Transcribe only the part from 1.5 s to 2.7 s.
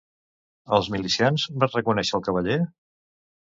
van reconèixer el cavaller?